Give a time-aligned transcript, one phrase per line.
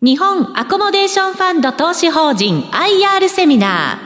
[0.00, 3.98] 日本アコモデーションファンド投資法人 IR セミナ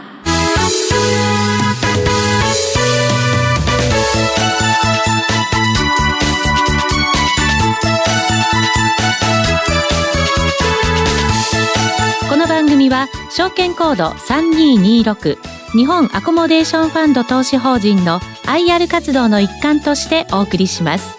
[12.25, 12.31] ー。
[12.31, 15.37] この番組は証券コード3226
[15.77, 21.19] 日本アコモデーションファンド投資法人の IR 活動の一環としてお送りします。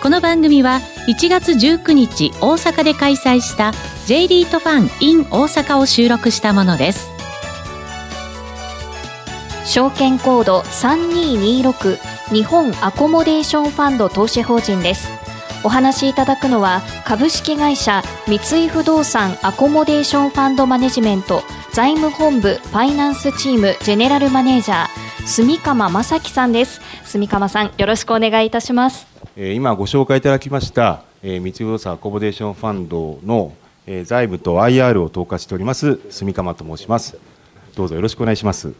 [0.00, 0.78] この番組は
[1.08, 3.72] 1月19日大阪で開催した
[4.06, 7.10] J リートファン in 大阪を収録したものです。
[9.64, 11.98] 証券コード3226
[12.32, 15.08] 日本アコモデーションファンド投資法人です。
[15.64, 26.80] お話しいただくのは株式会社三井不動産アコモデーションファンドマネジメント財務本部ファイナンスチームジェネラルマネージャー住鎌正樹さんです。
[27.04, 29.11] 住鎌さんよろしくお願いいたします。
[29.34, 33.54] 今ご紹介いただきました三井不動産アコモデーションファンドの
[34.04, 37.16] 財務と IR を統括しております住鎌と申します。
[37.74, 38.74] どうぞよろしくお願いします。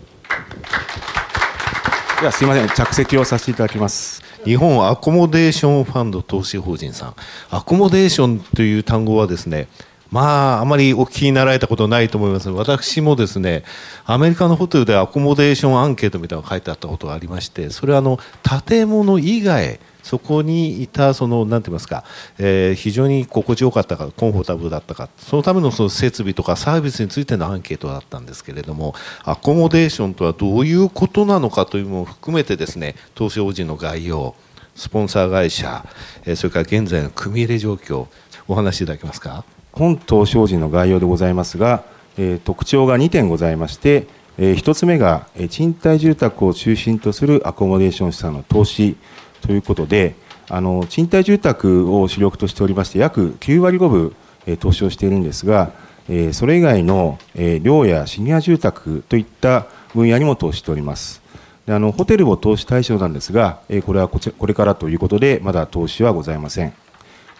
[2.20, 4.22] ではすいません着席をさせていただきます。
[4.44, 7.14] 日本アコモデーションファンド投資法人さん。
[7.50, 9.68] アコモデーションという単語はですね
[10.10, 12.50] まあ、あまりお聞きになられたことないと思います。
[12.50, 13.64] 私もですね、
[14.04, 18.18] アメリカのホテルでアコモデーションアンケートみたいなのが書いてあったことがありまして、それはあの
[18.66, 22.04] 建物以外、そこにいたそのなんて言いますか、
[22.38, 28.94] えー、非常に心地よかったかコンフォータブルだったかそのためのその設備とかサービスについてのアンケートだったんですけれども
[29.24, 34.34] アコモデーションとはどういうことなのかというのを含めてですね投資法人の概要
[34.74, 35.86] スポンサー会社、
[36.24, 38.06] えー、それから現在の組み入れ状況
[38.48, 39.44] お話しいただけますか？
[39.72, 41.84] 本投資法人の概要でございますが、
[42.18, 44.06] えー、特徴が2点ございまして
[44.38, 48.96] えー、1つ目が、え賃貸住宅を中心とするアコモデーション資産の投資。
[49.42, 50.14] ということで、
[50.48, 55.72] あの賃貸住宅を主力としておりまして、約9割5分、え投資をしているんですが、
[56.08, 61.22] えそれ以外の、え寮やシニア住宅といった分野にも投資しております。
[61.66, 66.72] であのホテルも投資対象なんですが、えこれはここれからということで、まだ投資はございません。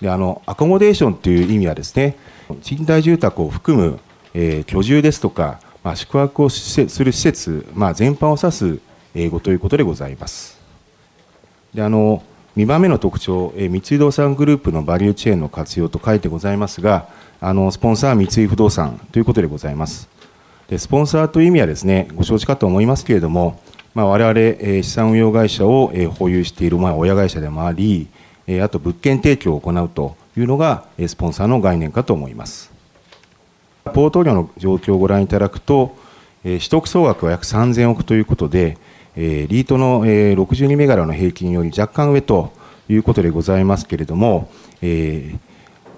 [0.01, 2.17] であのアコモデーションという意味はですね、
[2.63, 3.99] 賃貸住宅を含む、
[4.35, 8.81] え居住ですとか、まあ、宿泊をする施設、まあ、全般を指す
[9.15, 10.62] 英語ということでございます。
[11.75, 12.23] であの
[12.57, 17.09] 2番目の特徴、え三井不動産グループのバリューチェーンの活用と書いてございますが、
[17.41, 20.09] あのスポンサーは三井不動産ということでございます。
[20.69, 23.59] でスポンサーという意味はですね、ご承知かと思いますけれども、
[23.95, 28.09] まあ、我々、え資産運用会社を、え保有している、まあ、親会社でもあり、
[28.47, 32.71] えあと物件提供を行うというのが、えスポンサーの概念かと思います。
[33.85, 35.97] ポートフォリオの状況をご覧いただくと、
[36.45, 38.77] え取得総額は約3000億ということで、
[39.17, 42.53] えリートの、え62銘柄の平均より若干上と
[42.89, 44.51] いうことでございますけれども、
[44.81, 45.35] え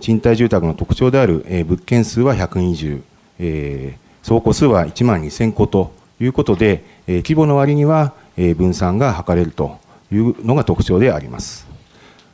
[0.01, 3.03] 賃貸住宅の特徴である、え物件数は120、
[3.39, 9.79] え倉庫数は1万2000戸ということで、え規模の割には、え分散が図れると
[10.13, 11.74] いうのが特徴であります。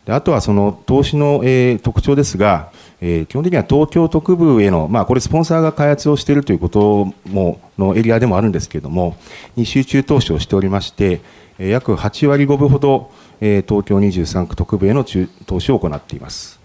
[0.04, 9.16] であとはその投資の、え特徴ですが、えー、基本的には東京都区部への、まあ、これ、スポンサーが開発をしているということものエリアでもあるんですけれども、
[9.56, 11.20] に集中投資をしておりまして、
[11.58, 13.10] えー、約8割5分ほど、
[13.40, 15.04] えー、東京23区特部への
[15.46, 16.60] 投資を行っています。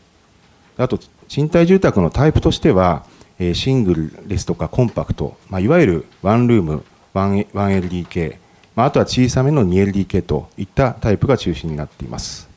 [0.78, 3.06] あと、賃貸住宅のタイプとしては、
[3.40, 8.38] えー、シングルですとかコンパクト、まあ、いわゆるワンルーム、1LDK、
[8.76, 12.55] まあ、あとは小さめの 2LDK といったタイプが中心になっています。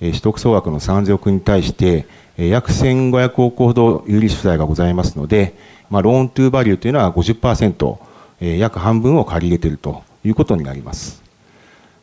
[0.00, 2.06] 取得総額の3000億に対して、
[2.36, 5.54] 約1500億ほど有利子負債がございますので、
[5.90, 7.98] まあ、ローントゥーバリューというのは50%、
[8.56, 11.22] 約半分を借り入れているということになります。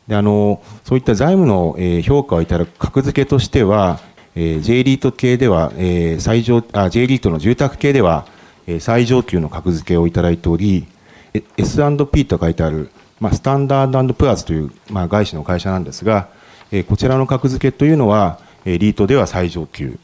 [0.06, 4.00] であのそういった財務の、評価をいただく格付けとしては、
[4.34, 5.72] J リート系では、
[6.20, 8.26] 最上あ J リートの住宅系では、
[8.78, 10.86] 最上級の格付けをいただいており、
[11.56, 16.28] S&P と書いてある、まあ、スタンダードプラスという、まあ、外資の会社なんですが、
[16.70, 19.98] え、こちらの格付けというのは、え、リートでは最上級、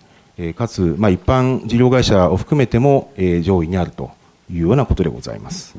[0.56, 3.12] かつ、まあ、一般事業会社を含めても
[3.42, 4.10] 上位にあると
[4.50, 5.76] いうようなことでございます。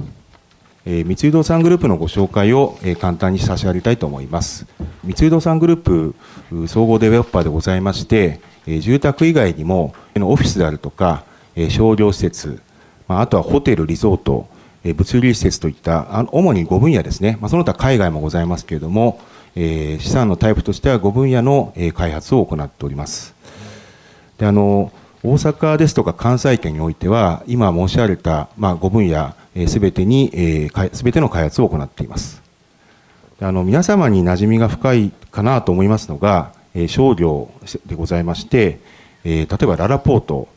[0.85, 4.67] 三井不動産グループのご紹介を簡単に差し上げたいと思います。
[5.03, 6.13] 三井不動産グルー
[6.61, 11.23] プ総合デベロッパーでございまして、住宅以外にもオフィスであるとか
[11.69, 12.61] 商業施設、
[13.07, 14.47] あとはホテル、リゾート、
[14.83, 19.19] 物流施設といった主に5分野ですね、その他海外もございますけれども、
[19.55, 23.35] え資産のタイプとしては5分野のえ開発を行っております。
[24.37, 24.91] であの
[25.23, 29.33] 大阪ですとか関西圏においては今申し上げた、まあ、5分野
[29.67, 32.43] すべてに、えー、全ての開発を行っています
[33.41, 37.49] あの皆様に馴染みが深いかなと思いますのが、えー、商業
[37.87, 38.79] でございまして、
[39.23, 40.47] えー、例えばララポート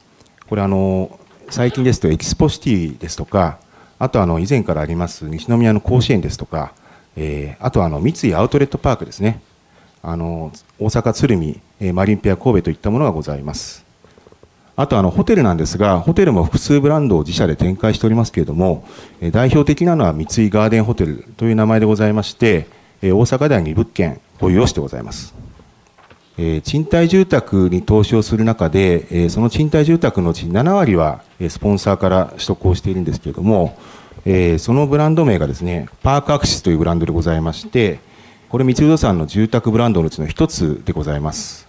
[0.48, 1.18] これあの
[1.48, 3.58] 最近ですとエキスポシティですとか
[3.98, 6.72] あとあの以前からあります西宮の甲子園ですとか、
[7.20, 9.42] えー、あとはあの三井アウトレットパークですね。
[10.00, 13.84] あの大阪鶴見えマリンピア神戸といったものがございます。
[14.76, 18.86] あとあのホテルなんですがホテルも複数ブランドを自社で展開しておりますけれども
[19.20, 22.68] え代表的なのは三井ガーデンホテルという名前でございまして
[23.02, 25.34] え大阪では2物件保有をしてございます。
[26.38, 33.76] え賃貸住宅に投資をする中でえその賃貸住宅のうち7割はスポンサーから取得をしているんですけれども
[34.30, 37.98] えそのブランド名がですねパークアクシスというブランドでございまして
[38.50, 41.66] これ三井不動産の住宅ブランドのうちの一つでございます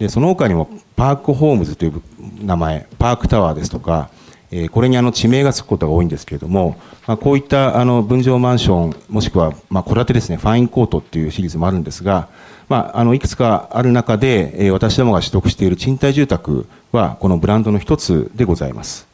[0.00, 2.02] でその他にもパークホームズという
[2.42, 4.10] 名前パークタワーですとか、
[4.50, 12.28] えこれにあの地名がつくことが多いんですけれども、まあ、こういったあの分譲マンションもしくはま戸建てですねファインコートっていうシリーズもあるんですが、
[12.70, 19.09] まあ、あのいくつかある中で、え私どもが取得している賃貸住宅はこのブランドの一つでございます。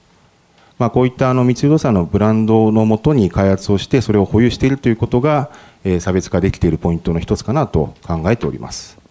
[0.78, 5.50] まあ、こういったあの三井不動産のブランドのもとに開発をしてそれを保有しているということが、
[5.84, 9.06] え差別化できているポイントの一つかなと考えております。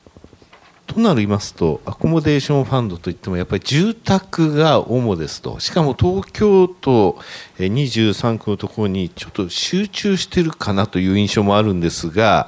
[0.87, 7.17] となりますとアコモデーションファンドといってもやっぱり住宅が主ですとしかも東京都
[7.57, 12.47] 23区のところにちょっと集中しているかなという印象もあるんですが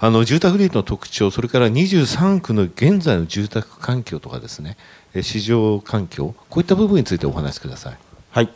[0.00, 4.76] あの住宅リートの特徴それから23区の現在の住宅環境とかですね
[5.22, 8.07] 市場環境こういった部分についてお話しください。
[8.30, 8.50] はい、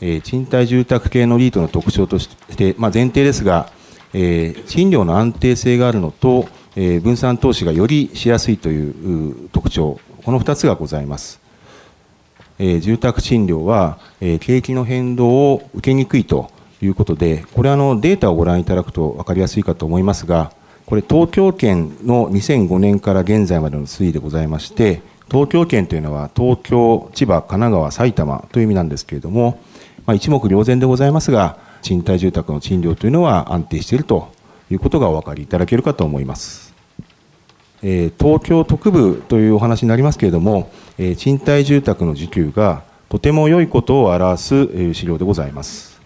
[0.00, 3.70] えー、賃貸住宅系のリートの特徴として、まあ、前提ですが、
[4.12, 9.98] えー、賃料の安定性があるのとえー、分散投資がよりしやすいという特徴。
[10.24, 11.40] この2つがございます、
[12.58, 16.50] えー、住宅賃料は、えー、景気の変動を受けにくいと
[16.82, 20.52] いうことでこれはあのデータをご覧いただくと分かりやすいかと思いますが
[20.84, 29.60] これ東京圏の2005年から現在までの推移でございまして東京圏というのは東京、千葉、神奈川、埼玉という意味なんですけれども、
[30.06, 34.32] まあ、一目瞭然でございますが賃貸住宅の賃料というのは安定していると
[34.70, 36.70] いうことがお分かりいただけるかと思います。
[37.82, 46.00] え東京特部というお話になりますけれども、え賃貸住宅の需給がとても良いことを表す、資料でございます。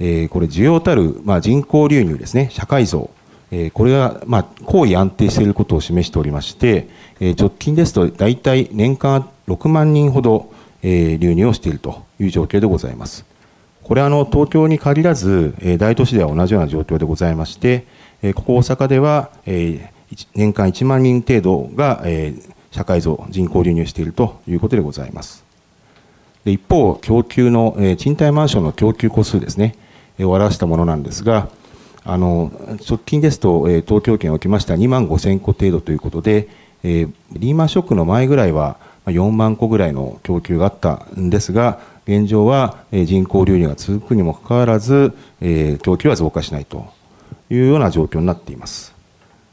[0.00, 3.10] えこれ、需要たる、まあ、人口流入ですね、社会増、
[3.52, 6.88] えこれが、まあ、行為安定していることを示しておりまして、
[7.20, 10.50] え直近ですと大体年間6万人ほど、
[10.82, 13.24] え流入をしているという状況でございます。
[13.84, 17.84] これはあの東京に限らず、大都市では同じような状況でございまして、
[18.34, 22.04] ここ大阪では年間1万人程度が
[22.70, 25.44] 社会増、人口流入しているということでございます。
[26.46, 29.76] 一方、供給の賃貸マンションの供給戸数ですね、
[30.20, 31.48] を表したものなんですが、
[32.04, 32.50] あの
[32.88, 36.48] 直近ですと、え東京圏におきましては2万5000戸程度ということで、
[36.82, 38.76] えリーマンショックの前ぐらいは
[39.06, 46.86] 4万戸ぐらいの供給があったんですが、現状は人口流入が続くにもかかわらず、え供給は増加しないと
[47.50, 48.92] いうような状況になっています。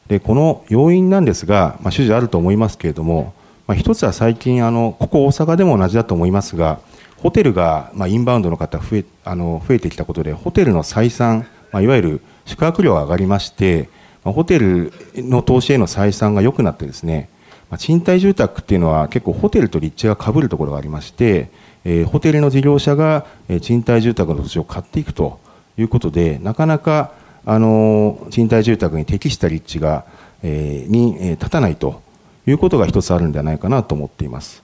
[0.07, 3.33] でこの要因なんですが、まあ、種々あると思いますけれども、
[3.67, 6.79] まあ、一つは最近あの、ここ大阪でも同じだと思いますが、
[7.17, 13.89] ホテルが、まあ、インバウンドの方増えあの増えてきたことで、ホテルの採算、まあ、いわゆる宿泊料が上がりまして、
[14.23, 17.29] ま、ホテルの投資への採算が良くなってですね、
[17.69, 21.51] ま、賃貸住宅っていうのは結構ホテルと立地がかぶるところがありまして、
[21.85, 25.39] え、ホテルの事業者が、え賃貸住宅の土地を買っていくと
[25.77, 27.11] いうことでなかなか、
[27.45, 30.05] あの賃貸住宅に適した立地が、
[30.43, 32.01] え、に、え立たないと
[32.47, 34.63] いうことが一つあるんではないかなと思っています。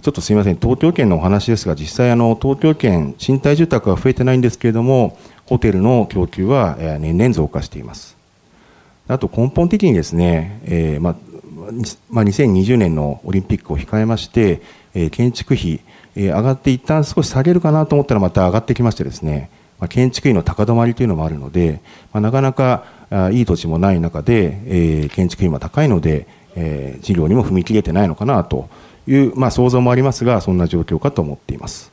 [0.00, 8.16] ちょっとすみません、東京圏のお話ですが、実際あの、東京圏、賃貸住宅は増えてないんですけれども、ホテルの供給は年々増加しています。
[9.08, 11.16] あと根本的にですね、えーま
[12.10, 14.60] ま、2020年のオリンピックを控えまして、
[14.94, 15.80] えー、建築費、
[16.16, 21.80] え上がって一旦少し下げるかなと思ったらまた上がってきましてですね、ま建築費の高止まりというのもあるので、
[22.12, 26.26] まなかなかあいい土地もない中で、え建築費も高いので、
[26.56, 28.68] え事業にも踏み切れてないのかなと
[29.06, 31.92] いう、まあ、想像もありますがそんな状況かと思っています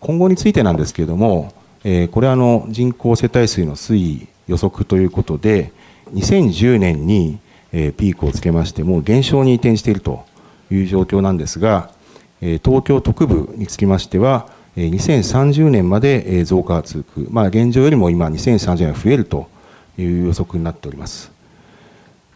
[0.00, 1.52] 今後についてなんですけれども、
[1.84, 5.72] えこれはの人口世帯数の推移予測ということで
[6.12, 7.38] 2010年に
[7.70, 10.24] ピークをつけましてもう減少に転じていると
[10.70, 11.90] いう状況なんですが
[12.40, 19.48] 東京特部につきましては、2030年まで増加が続く、まあ、現状よりも今、2030年増えると
[19.96, 21.32] いう予測になっております。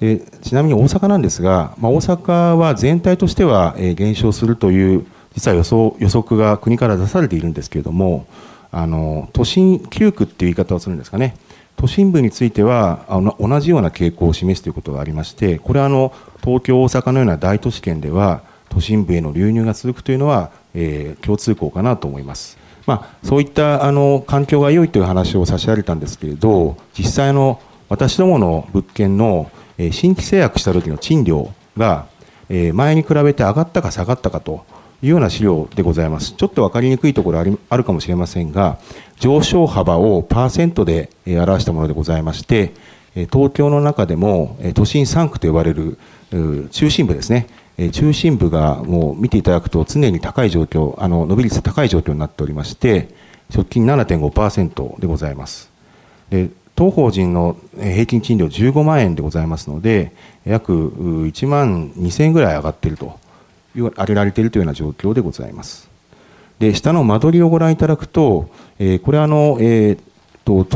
[0.00, 8.28] でちなみに大阪なんですが、まあ、大阪は全体としては減少するという実は予想予測が国から出されているんですけれども
[8.70, 11.36] あの都心9区っていう言い方をするんですかね
[11.76, 16.12] 都心部についてはあの同じような傾向を示すということがありましてこれはあの
[16.44, 22.56] 東京大阪のような大都市圏では都心部への流入が続くというのはえー、共通項かなと思います。
[22.86, 29.50] まあ、そういったあの環境が良いという話を差し上げたんですけれど、実際の私どもの物件の
[29.90, 32.06] 新規制約した時の賃料が
[32.48, 34.64] 前に比べて上がったか下がったかと
[35.02, 36.32] いうような資料でございます。
[36.32, 38.78] ちょっと分かりにくいところありあるかもしれませんが、
[39.20, 42.72] 上昇幅をパーセントで表したものでございまして、
[43.14, 45.98] 東京の中でも都心3区と呼ばれる
[46.70, 47.46] 中心部ですね、
[47.92, 53.08] 中心部がもう見ていただくと常に高い状況、あの伸び率高い状況になっておりまして、
[53.54, 55.70] 直近7.5%でございます。
[56.30, 60.12] で当法人の平均賃料15万円でございますので、
[60.44, 63.18] 約1万2000円ぐらい上がっていると
[63.82, 65.88] 上げられているというような状況でございます。
[66.58, 69.98] で下の間取りをご覧いただくと、えー、これはあの、えー
[70.44, 70.66] と、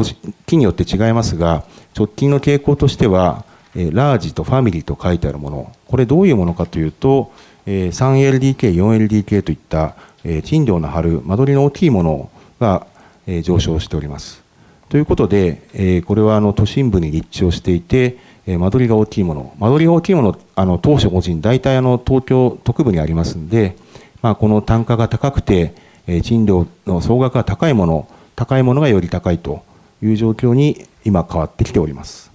[0.47, 1.64] 木によって違いますが、
[1.97, 3.44] 直近の傾向としては、
[3.75, 7.32] えー、ラージとファミリーと書いてあるもの、これどういうものかというと、
[7.66, 12.30] えー、3LDK、4LDK といった、えー、賃料の張る間取りの大きいもの
[12.61, 12.87] が、
[13.26, 14.42] えー、上昇しております。
[14.88, 23.77] ということで、えー、これはあの都心部に立地をしていて、え間取りが大きいもの、間取りが大きいもの、あの当初個人、大体あの東京特部にありますんで、
[24.21, 25.75] まあ、この単価が高くて、
[26.07, 29.63] え賃料の総額が高いもの、高いものがより高いと
[30.03, 32.33] いう状況に今変わってきております。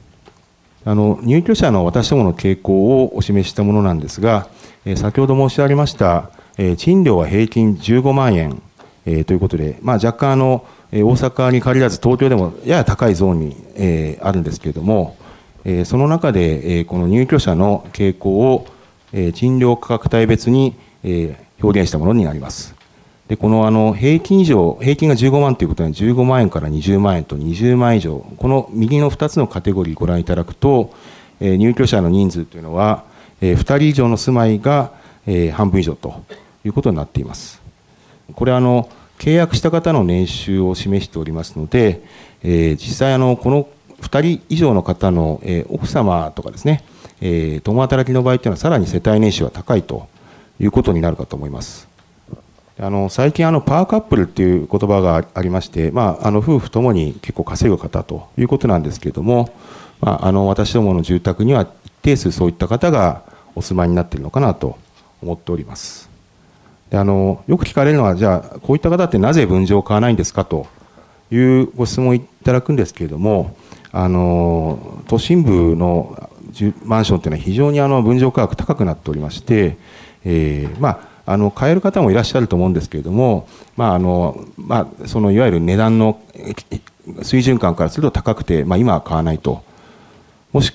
[0.86, 4.48] あの入居者の私どもの傾向をお示ししたものなんですが、
[4.86, 8.62] え先ほど申し上げました、え賃料は平均15万円、
[9.06, 15.18] えということで、まあ、若干あの大阪に限らず東京でもやや高いゾーンに、えあるんですけれども、
[15.68, 18.66] えその中で、えこの入居者の傾向を、
[19.12, 22.74] え賃料価格帯別に、え表現したものになります。
[23.28, 30.94] でこのあの平均以上、平均が15万ということは15万円から20万円と20万以上、この右の2つのカテゴリーご覧いただくと、
[31.42, 33.04] え入居者の人数というのは、
[33.42, 34.94] え2人以上の住まいが、
[35.26, 36.24] え半分以上と
[36.64, 37.62] いうことになっています。
[38.34, 42.02] これはあの契約した方の年収を示しておりますので、
[42.42, 43.68] え実際あのこの
[44.02, 46.84] 2人以上の方の、えー、奥様とかですね、
[47.22, 50.08] えー、共働きの場合というのはさらに世帯年収は高いと
[50.60, 51.88] いうことになるかと思います。
[52.80, 59.50] あの最近あのパーカップルっていう言葉がありまして、まあ、あの夫婦ともに結構稼ぐ方ということなんですけれども、
[60.00, 63.24] まあ、あの私どもの住宅には一定数そういった方が
[63.56, 64.78] お住まいになっているのかなと
[65.24, 66.08] 思っております
[66.92, 70.68] であのよく聞かれるのはじゃあこういった方ってなぜ分譲を買わないんですかと
[71.32, 73.56] いうご質問いただくんですけれども
[73.92, 76.30] あの都心部の
[76.84, 79.78] マンションというのは非常にあの分譲価格高くなっておりまして、
[80.24, 80.90] えー、ま
[81.26, 86.22] あ、あの買える方もいらっしゃると思うんですけれども、まああのまあ、そのいわゆる値段の
[87.22, 89.64] 水準感からすると高くて、まあ、今は買わないと。
[90.54, 90.74] もし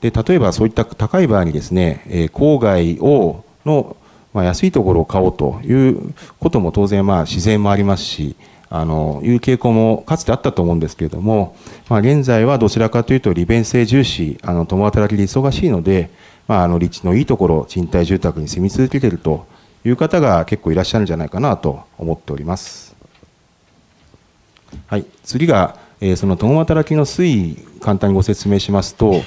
[0.00, 3.96] で例えばそういった高い場合にですね、えー、郊外をの、
[4.34, 8.36] まあ、安いところを買おうということも当然まあ自然もありますし、
[8.68, 11.56] あのいう傾向もかつてあったと思うんですけれども、
[11.88, 16.10] まあ、現在はどちらかというと利便性重視あの共働きで忙しいので、
[16.48, 19.46] まあ、あの立地のいいところ賃貸住宅に住み続けていると
[19.84, 22.96] いう方が結構いらっしゃるんじゃないかなと思っております。
[24.88, 29.22] はい、次が、えー、その共働きの推移簡単にご説明しますと、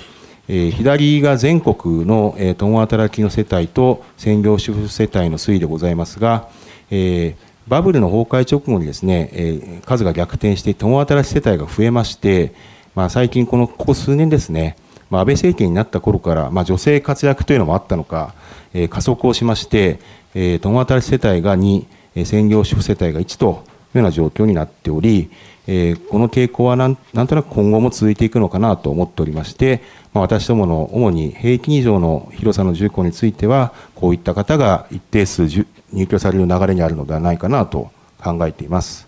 [0.50, 6.50] えー、左が全国の、えー、共働きの世帯と専業主婦世帯の推移でございますが、
[6.91, 12.51] えーバブルの崩壊直後にですね、えー、数が逆転して共働き世帯が増えまして、
[12.95, 14.75] まあ、最近このここ数年ですね、
[15.11, 18.33] まあ、安倍政権になった頃から、まあ、女性活躍というのもあったのか、
[18.73, 19.99] えー、加速をしまして、
[20.33, 21.85] えー、共働き世帯が2、
[22.15, 25.29] え、専業主婦世帯が1というような状況になっており、
[25.71, 29.83] えー、この傾向はなんなんとなく今後も続いていくのかなと思っておりまして、
[30.13, 39.07] まあ、私どもの主に平均以上の広さの住戸についてはこういった方が一定数入居される流れにあるのではないかなと考えています。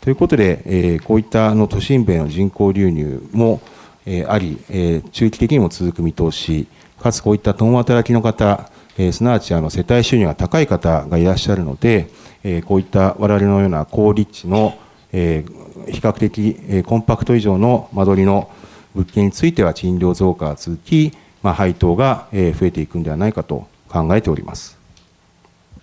[0.00, 3.60] ということで、えー、こういったあの都心部への人口流入も、
[4.06, 6.66] えー、あり、えー、中期的にも続く見通し、
[7.00, 12.08] かつこういった共働きの方、えー、すなわちあの世帯収入が高い方がいらっしゃるので、
[12.42, 14.76] えー、こういった我々のような高立地の、
[15.12, 18.50] えー、比較的、コンパクト以上の間取りの
[18.94, 21.12] 物件については賃料増加が続き、
[21.42, 24.76] まあ、配当が、増えていくんではないかと考えております。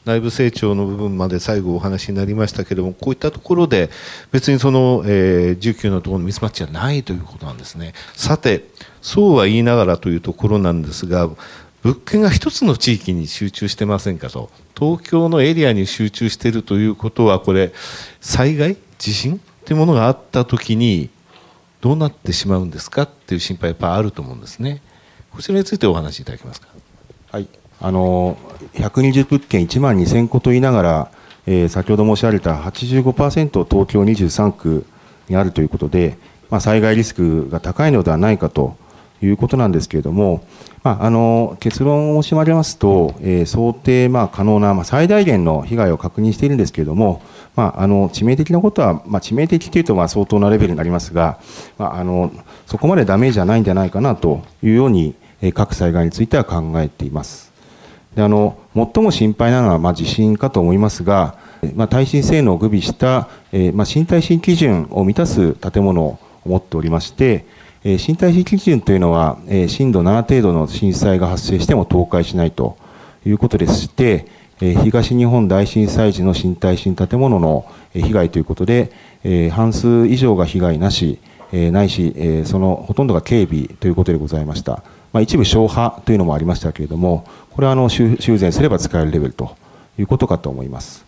[0.05, 3.89] 内部成長の部分まで最後お話になりましたけれどもこういったところで
[4.33, 7.93] 別にその、えー、需給のところのミスマッチはないということなんですね。
[8.13, 8.65] さて
[9.01, 11.29] そうは言いながらというところなんですが
[11.83, 14.49] 物件が一つの地域に集中してませんかと。
[14.77, 17.71] 東京のエリアに集中しているということはこれ
[18.19, 18.75] 災害？
[18.97, 19.39] 地震？
[19.65, 21.09] というものがあった時に
[21.81, 24.81] どうなってしまうんですかっていう心配やっぱあると思うんですね。
[25.31, 26.67] こちらについてお話しいただけますか？
[27.31, 27.47] はい。
[27.81, 28.37] あの
[28.75, 31.11] 120物件1万2000戸と言いながら
[31.45, 34.85] えー、先ほど申し上げた85%東京23区
[35.27, 36.17] にあるということで、
[36.49, 38.77] まあ、災害リスクが高いのではないかと
[39.25, 40.45] いうことなんですけれども、
[40.83, 47.21] まあ、あの結論を申し上げますと、えー、想定まあ可能な、まあ、最大限の被害を確認しているんですけれども、
[47.55, 51.39] まあ、あの致命的なことは、まあ、致命的というとまあ相当なレベルになりますが、
[51.77, 52.31] まあ、あの
[52.65, 57.53] そこまでダメージはないんじゃないかなというように、えー、各災害については考えています。
[58.15, 61.37] であの最も心配なのは、まあ、地震かと思いますが、
[61.75, 67.45] まあ、耐震性能を具備した、えーまあ、新耐震基準を満たす建物を持っておりまして、
[67.83, 72.77] えー、身体基準というのは、えー、震度7程度の震災が発生しても倒壊しないと
[73.25, 74.27] いうことでして、
[74.61, 78.91] えー、東日本大震災時の新耐震建物の被害ということで、
[79.23, 81.19] えー、半数以上が被害なし、
[81.51, 84.83] えー、ないし、えー、そのほとんどが警備ということでございました。
[85.11, 89.55] まあ、一部消波というのもありましたけれども、これはあの修繕すれば使えるレベルと
[89.99, 91.05] いうことかと思います。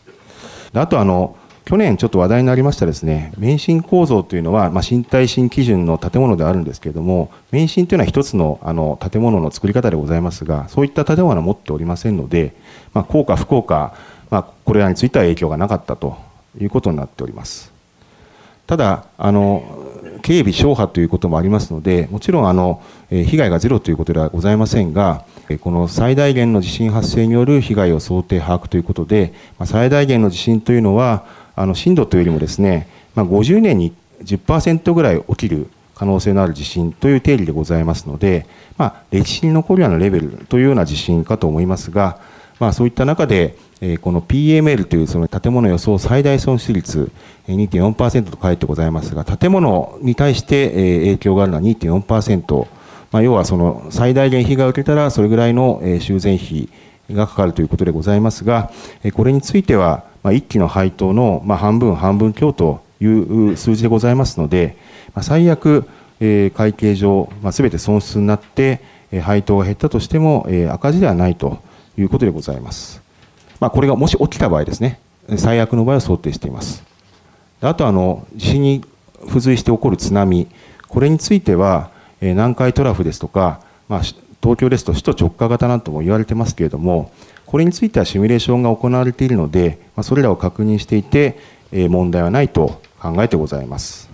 [0.74, 12.53] あとあの去年ちょっと話題になりましたですね、免震構造というのは、まあ、新耐震基準の建物であるんですけれども、免震というのは一つのあの建物の作り方でございますが、そういった建物は持っておりませんので、
[12.93, 13.95] まあ、効果、不効果、
[14.29, 16.17] まあ、これらについては影響がなかったと
[16.62, 17.74] いうことになっております。
[18.67, 19.63] ただ、あの
[20.22, 25.24] 警備、消波ということもありますので、もちろんあの被害がゼロということではございませんが、
[25.62, 29.34] この最大限の地震発生による被害を想定把握ということで、
[29.65, 33.93] 最大限の地震というのは、あの震度というよりもですね、まあ、50年に
[34.24, 38.45] 10%ぐらい起きる可能性のある地震という定理でございますので、
[38.77, 42.19] まあ、歴史に残るようなレベルというような地震かと思いますが、
[42.59, 47.12] まあ、そういった中で、えー、この PML というその建物予想最大損失率
[47.47, 52.67] 2.4%と書いてございますが、建物に対して影響があるのは2.4%、
[53.12, 56.69] まあ、要はその最大限被害を受けたらそれぐらいの修繕費
[57.12, 58.71] がかかるということでございますが、
[59.13, 64.75] これについては、まあ、1期の配当の、まあ、半分、半分強という数字でございますので、
[65.14, 65.88] まあ、最悪、
[66.20, 71.59] えー、会計上、まあ、全て損失になって、えー、配当が減ったとしても、えー、赤字ではないと
[71.96, 73.03] いうことでございます。
[73.59, 75.00] まあ、これがもし起きた場合ですね、
[75.38, 76.83] 最悪の場合は想定しています。
[77.61, 78.83] あとあの、地震に
[79.27, 80.48] 付随して起こる津波、
[80.88, 84.01] これについては、え、南海トラフですとか、まあ、
[84.46, 87.12] 東京ですと首都直下型なんとも言われてますけれども、
[87.48, 91.40] これについてはシミュレーションが行われているので、まそれらを確認していて、
[91.72, 94.08] え問題はないと考えてございます。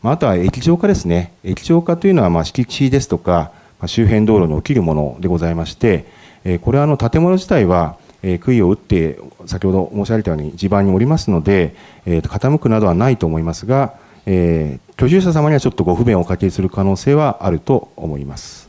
[0.00, 1.32] まあ、とは液状化ですね。
[1.42, 6.06] 液状化というのはま敷地ですとか、ま周辺道路に起きるものでございまして、
[6.44, 11.74] えこれはあの建物自体は、え杭を打って先ほど申し上げたように地盤におりますので、
[12.06, 13.94] え傾くなどはないと思いますが、
[14.24, 18.67] え居住者様にはちょっとご不便をおかけする可能性はあると思います。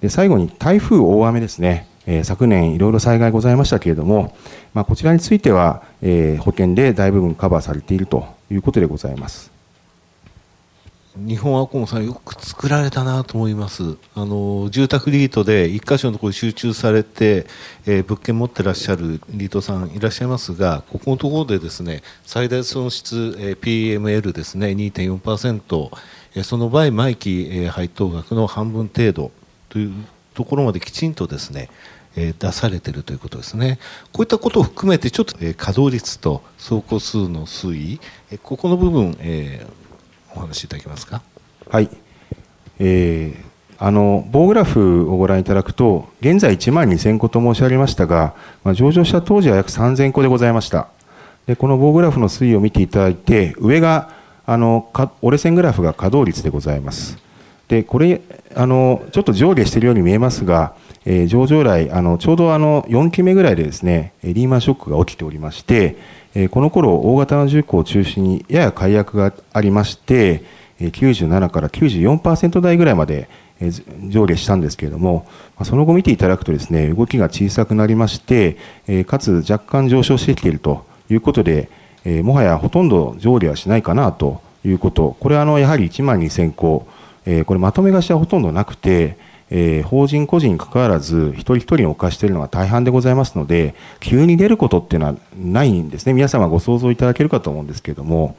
[0.00, 1.88] で最後に台風大雨ですね。
[2.06, 4.36] えー、昨年いろいろ災害ございましたけれども、
[4.74, 9.54] まあ、こちらについては、えー、保険で大部分カバーされているということでございます。
[11.16, 13.96] 日本アコモさんよく作られたなと思います。
[14.16, 17.46] あの、住宅リートで一箇所のところに集中されて、
[17.86, 25.90] えー、物件持ってらっしゃるリートさんいらっしゃいますが、ここのところでですね、最大損失、えー、PML ですね、2.4%、
[26.34, 29.30] えー、その場合、毎期、えー、配当額の半分程度
[29.74, 29.92] という
[30.34, 31.68] ところまできちんとですね、
[32.14, 33.80] 出されているということですね。
[34.12, 38.00] こういったことを含めてちょっと、稼働率と走行数の推移、
[38.44, 41.22] ここの部分、えー、お話しいただけますか？
[41.68, 41.90] はい。
[42.78, 50.86] えーあの棒グラフをご覧いただくと、現在1万2000個と申し上げましたが、まあ、上場した当時は約3000個でございました。
[51.46, 54.10] でこの棒グラフの推移を見ていただいて、上が
[54.46, 54.88] あの
[55.22, 57.18] 折れ線グラフが稼働率でございます。
[57.68, 58.20] でこれ
[58.54, 60.74] あの、ちょっと上下しているように見えますが、
[61.04, 65.96] えー、上場来あのちょうどあの4期目ぐらいでですねリーマンショックが起きておりまして、
[66.34, 70.44] えー、この頃大型の重工を中心にやや解約がありまして
[70.80, 73.28] 97から94%台ぐらいまで
[74.08, 75.26] 上下したんですけれども、
[75.62, 78.56] その後見ていただくとですね、動きが小さくなりまして、
[79.06, 81.68] かつ若干上昇してきているということで、
[82.04, 86.86] もはやほとんど上下はしないかなということ、これはあのやはり1万2000個、
[87.46, 89.16] これまとめ貸しはほとんどなくて、
[89.50, 96.12] え、法人個人にかかわらず、一人一人にお貸しているのが大半でございますので、急に出ることっていうのはないんですね。
[96.12, 98.36] 皆様ご想像いただけるかと思うんですけれども。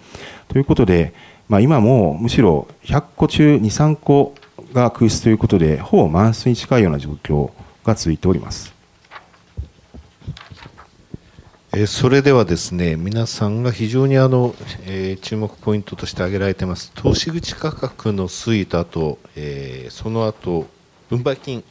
[0.47, 1.13] ということで、
[1.47, 4.33] まあ、今もむしろ100個中2、3個
[4.73, 7.51] が空室ということで、ほぼ満室に近いような状況
[7.85, 8.74] が続いております。
[11.87, 20.67] それではですね皆さんが非常にあの、えー、注目ポイントとして挙げられています投資口価格の推移とあと、えー、その後
[21.09, 21.65] 分配金、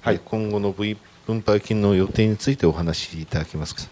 [0.00, 0.96] はい、今後の分
[1.42, 3.82] 配金の予定についてお話しいただけますか？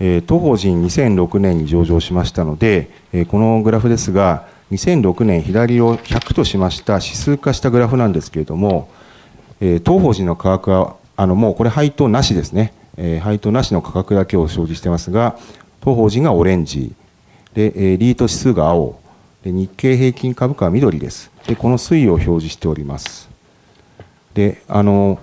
[0.00, 8.90] えー、東方人2006年に上場しましたので、えー、このグラフですが、2006年左を100としました指数化したグラフなんですけれども、
[9.60, 15.36] えー、東方人の価格は、あのもうこれ配当なしですね、えー、配当なしの価格だけを表示してますが、
[15.80, 16.94] 東方人がオレンジ、
[17.54, 19.00] で、えー、リート指数が青、
[19.42, 21.30] で日経平均株価は緑です。
[21.46, 23.28] で、この推移を表示しております。
[24.34, 25.18] で、あの、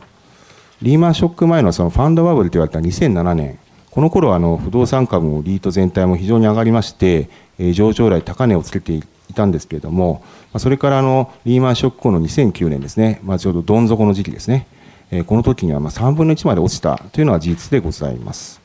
[0.81, 3.60] リーマンショック前のそのファンドバブルと言われた2007年、
[3.91, 7.29] この頃あの不動産株もリート全体も非常に上がりまして、
[7.60, 9.03] えー、上場来高値をつけてい
[9.36, 10.23] たんですけれども、
[10.57, 14.65] それからあのリーマンショック後の2009年ですね、まあ、ちょうどどん底の時期ですね、
[15.12, 18.62] え、この時にはま3分の1まで落ちたというのは事実でございます。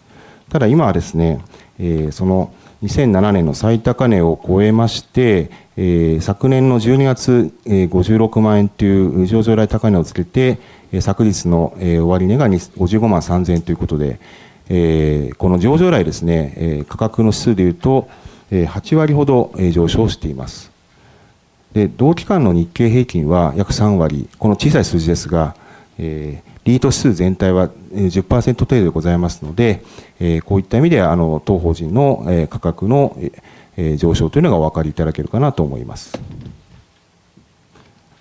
[0.49, 1.41] ただ今はですね、
[1.79, 10.59] え、その2007年の最高値を超えまして、え、昨年の12月、え、56万円という上場来高値をつけて、
[10.93, 14.21] え、昨日の、え、終値が55万3000円ということで、
[14.69, 18.09] え、この上場来ですね、え、価格の指数でいうと、
[18.53, 20.71] え、8割ほど、え、上昇しています。
[21.73, 25.55] で同期間の日経平均は約3割、この小さい数字ですが、
[25.99, 29.83] えー、リート指数全体は10%程度でございますので、
[30.21, 33.17] えー、こういった意味であの当法人の、えー、価格の、
[33.77, 36.19] えー、上昇というのがお分かりいただけるかなと思います。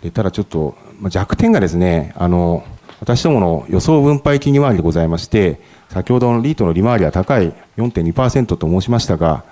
[0.02, 2.64] でただちょっと、まあ、弱点がですね、あの
[3.00, 5.60] 私どもの予想分配金利回りでございまして、
[5.90, 9.44] 先ほどのリートの利回りは高い4.2%と申しましたが、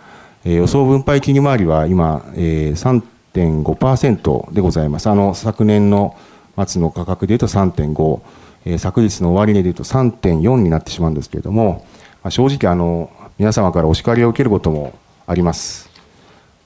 [0.45, 3.01] えー、予想分配金利回りは今、えー、
[3.33, 5.07] 3.5%でございます。
[5.07, 6.15] あの、昨年の
[6.55, 8.21] 末の価格でいうと3.5、
[8.65, 11.85] えー、昨日の終値でいうと3.4になってしまうんですけれども、
[12.23, 14.93] まあ、正直あの、皆様からお叱りを受けることも
[15.25, 15.89] あります。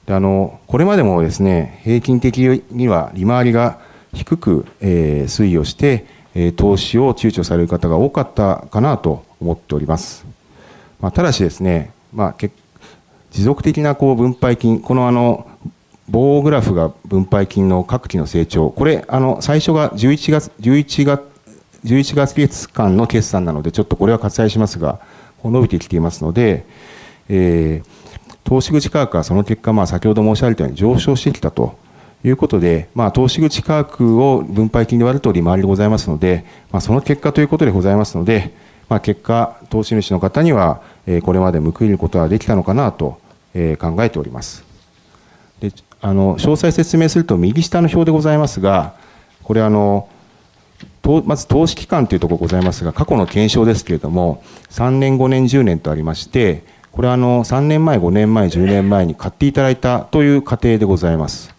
[0.06, 3.78] であのこれまでもですね平均的には利回りが
[4.14, 10.24] 低く、えー、推移をして、えー、投資を躊躇される方が多かったかなと思っております。
[11.00, 12.34] まあ、ただしですね、まあ、
[13.30, 15.46] 持続的なこう分配金、このあの
[16.08, 21.22] 棒グラフが分配金の各期の成長、これ、あの最初が11月 ,11 月
[21.84, 25.00] 11月月間の決算なので、ちょっとこれは割愛しますが、
[25.44, 26.64] 伸びてきていますので、
[27.28, 31.78] えー、投資口価格はその結果、まあ、先ほど申し上げたように上昇してきたと
[32.24, 38.52] いうことで、まあ、投資口価格を分配金で割ると利回りでございますので、まあ、その結果ということでございますので、
[38.88, 43.20] まあ、結果、投資主の方には、えー、これまで報いることができたのかなと、
[43.54, 44.64] えー、考えております。
[45.60, 48.94] であの詳細説明すると右下の表でございますが、
[49.42, 50.08] これあの、
[51.24, 61.54] まず投資期間というところございますが、過去の検証ですけれども、3年、5年、10年とありまして、これはあの3年前、5年前、10年前に買っていただいたという過程でございます。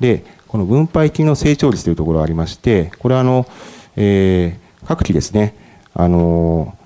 [0.00, 3.46] で、この分配金の成長率というところがありまして、これはあの、
[3.96, 5.54] えー、各期ですね、
[5.92, 6.76] あの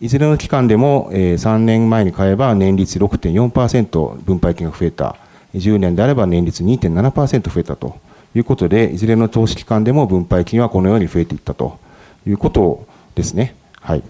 [0.00, 5.16] いずれの期間でも、えー、3年前に買えば年率6.4%分配金が増えた、
[5.54, 7.96] 10年であれば年率2.7%増えたと
[8.34, 11.78] いうことで、いずれの投資期間でも分配金はこのように増えていったと
[12.26, 13.54] いうことですね。
[13.80, 14.02] はい。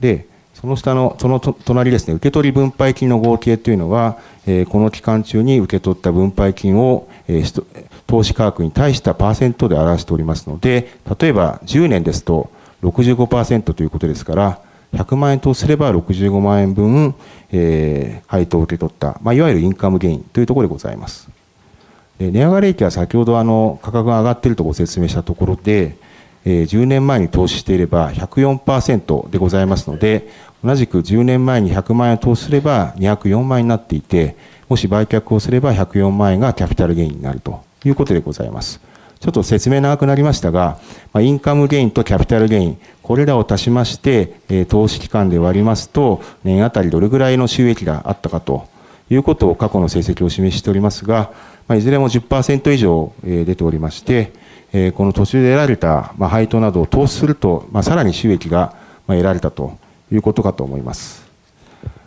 [0.00, 7.64] で、その下の、その隣ですね、受け取り分配金の合計というのは、えー、この期間中に受け取った分配金を、えー、
[8.06, 12.50] 投資価格に対したパーセントで表しておりますので、例えば10年ですと
[12.82, 14.60] 65%ということですから、
[14.92, 17.14] 100万円とすれば65万円分、
[17.52, 21.28] えー、配当を受け取った、まあ、いわゆるインカムゲインというところでございます。
[22.18, 25.96] 値上がり益は先ほどあの価格が上がっているとご説明したところで、
[26.44, 30.28] えー、10年前に投資していれば104%でございますので、
[30.64, 34.36] 同じく10年前に100万円を投資すれば204万円になっていて、
[34.68, 38.87] もし売却をすれば104万円がキャピタルゲインになるということでございます。
[39.20, 40.78] ちょっと説明長くなりましたが、
[41.12, 48.68] まあ、インカムゲインとキャピタルゲイン、これらを足しまして、えー、投資期間で割りますと、年あたりどれぐらいの収益があったかと
[49.10, 51.32] いうことを過去の成績を示しておりますが、
[51.66, 54.32] まあ、いずれも10%以上、えー、出ておりまして、
[54.72, 58.74] えー、この途中で得られた、まあ、配当などを投資すると、まあ、さらに収益が、
[59.06, 59.76] まあ、得られたと
[60.12, 61.26] いうことかと思います。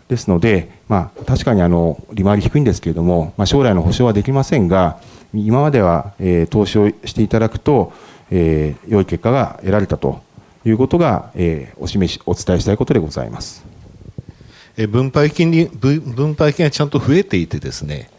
[0.08, 5.00] ですので、まあ、確かにあの利回り低いんですけれども、まあ、将来の保証はできませんが、
[5.34, 7.94] 今までは、えー、投資をしていただくと、
[8.30, 10.22] えー、良い結果が得られたと
[10.66, 13.66] いうことが、えー、お示し、お伝えしたいことでございます。
[14.78, 18.10] え分配金に分配金がちゃんと増えていてですね、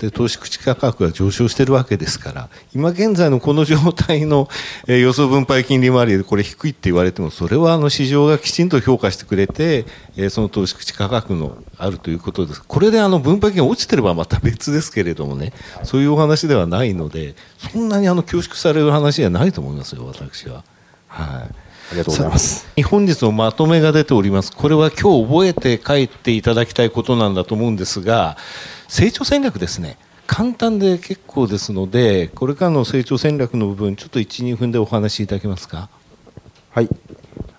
[0.00, 4.48] で投資口価格が上昇しているわけですから今現在のこの状態の、
[4.88, 9.84] えー、予想分配金利回りでこれ低いって言われてもそれはあの市場がきちんと評価してくれて、
[10.16, 12.62] えー、その投資口価格のあるということです。
[12.62, 15.52] これであの分配金が落ちてればまた別ですけれどもね
[15.84, 20.64] そういうお話ではないのでそんなにあの恐縮される話じゃないと思いますよ私は。
[21.08, 21.70] はい。
[21.90, 22.66] ありがとうございます。
[22.88, 24.52] 本日のまとめが出ております。
[24.52, 28.36] これは今日覚えて帰っていただきたいことなんだと思うんですが
[28.90, 29.96] 成長戦略ですね。
[30.26, 35.88] 簡単で結構ですのでこれからの成長戦略の部分ちょっと12分でお話しいただけますか？
[36.70, 36.88] はい。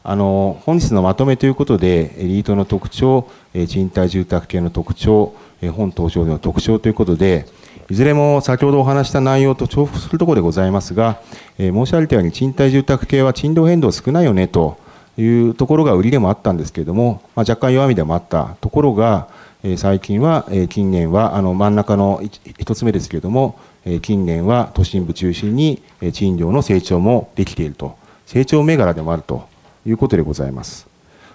[0.03, 3.29] あの本日のまとめということでエリートの特徴
[3.69, 7.47] 賃貸住宅系の特徴本登場での特徴ということで
[7.89, 11.21] いずれも先ほどお話した内容と重複するところでございますが、
[11.57, 14.77] え申し上げたように賃貸住宅系は賃料変動少ないよねと
[15.17, 19.29] いうところが売りでもあったんですけれども、まあ、若干弱みでもあったところが、
[19.63, 27.95] え最近は、え近年はあの真ん中の1つ目ですけれども、え近年は都心部中心にえ賃料の成長もできていると
[28.25, 29.47] 成長銘柄でもあると
[29.85, 30.87] いうことでございます。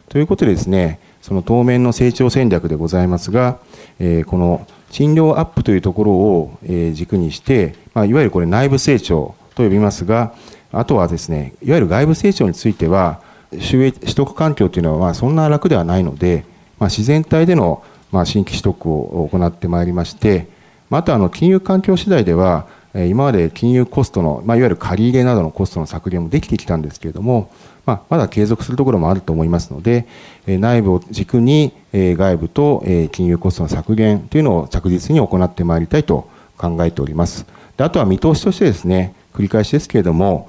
[0.09, 3.59] ということでですねその当面の成長戦略でございますが、
[4.01, 10.35] えこの賃料アップというところをえ軸にして、まあ、いわゆるこれ内部成長と呼びますが、
[10.73, 13.21] あとはですね、いわゆる外部成長については、
[13.61, 16.45] 収益取得環境というのはまあそんな楽ではないので、
[16.79, 17.83] まあ、自然体での
[18.17, 20.47] まあ新規取得を行ってまいりまして、
[20.89, 27.51] またあの金融環境次第では、今まで金融コストの、まあ、いわゆる借り入れなどのコストの削減もできてきたんですけれども、
[27.85, 30.07] まあ、まだ継続するところもあると思いますので、
[30.47, 36.27] 内部を軸に外部と金融コストの削減というのを着実に行ってまいりたいと
[36.57, 37.45] 考えております。
[37.77, 40.49] であとは見通しとしてですね、繰り返しですけれども、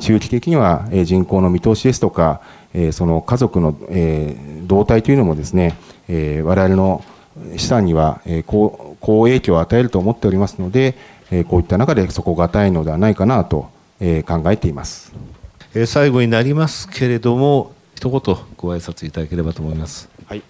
[0.00, 2.42] 中期的には人口の見通しですとか、
[2.92, 3.74] その家族の
[4.66, 5.74] 動態というのもですね、
[6.08, 7.04] 我々の
[7.56, 10.94] 資産には好影響を与えると思っておりますので、
[11.48, 15.12] こういった中で底堅いのではないかなと考えています。
[15.86, 20.08] 最後になりますけれども、一言ご挨拶いただければと思います。
[20.26, 20.42] はい。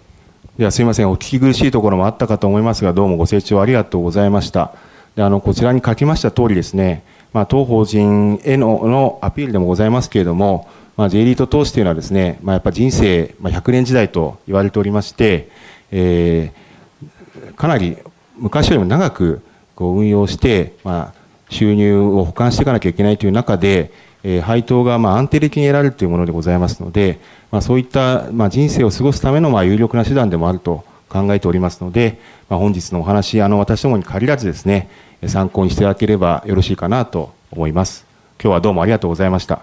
[0.57, 4.73] ではすみません、お聞き苦しいところもあったかと思いますが、どうもご清聴ありがとうございました。
[5.15, 10.67] であのこちらに書きました通りですね、まあ、当法人へののアピールでもございますけれども、
[10.97, 15.49] まあ、J リート投資というのはですね、まあ、やっぱ人生、ま、100年時代と言われておりまして、
[15.91, 17.97] えー、かなり
[18.35, 19.41] 昔よりも長く
[19.75, 21.17] こう運用して、まあ、
[21.49, 23.91] 収入を保管していかなきゃいけないという中で、
[24.23, 27.19] え配当がま安定的に得られるというものでございますので、
[27.51, 34.89] まあ、そういったま人生を過ごすためのま有力な手段でもあると考えておりますので、ま本日のお話、あの私どもに限らずですね、
[35.27, 38.05] 参考にしていただければよろしいかなと思います。
[38.41, 39.61] 今日はどうもありがとうございました。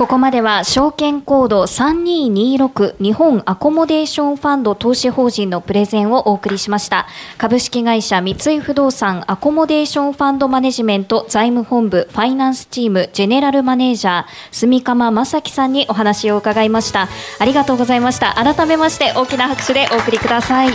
[0.00, 7.06] ここまでは証券コード3226日本アコモデーションファンド投資法人のプレゼンをお送りしました。
[7.36, 17.06] 株式会社三井不動産アコモデーションファンドマネジメント財務本部ファイナンスチームジェネラルマネージャー住鎌正樹さんにお話を伺いました。
[17.38, 18.32] ありがとうございました。
[18.42, 20.70] 改めまして大きな拍手でお送りください。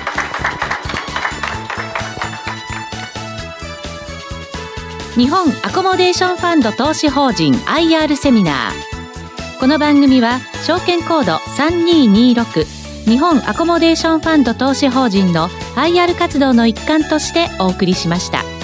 [5.17, 8.94] 日本アコモデーションファンド投資法人 IR セミナー。
[9.59, 18.54] この番組は証券コード3226日本アコモデーションファンド投資法人の IR 活動の一環としてお送りしました。